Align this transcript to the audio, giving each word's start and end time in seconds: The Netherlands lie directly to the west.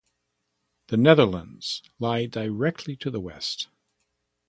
The 0.87 0.97
Netherlands 0.97 1.83
lie 1.99 2.25
directly 2.25 2.95
to 2.95 3.11
the 3.11 3.19
west. 3.21 3.67